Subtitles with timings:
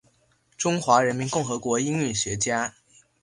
[0.57, 2.73] 中华人民共和国音韵学家。